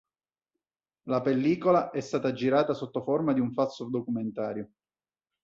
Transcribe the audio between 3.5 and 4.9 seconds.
falso documentario.